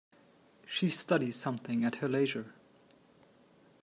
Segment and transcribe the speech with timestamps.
[0.65, 2.55] She studies something at her leisure.